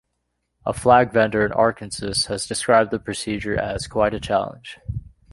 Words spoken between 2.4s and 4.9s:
described the procedure as "quite a challenge".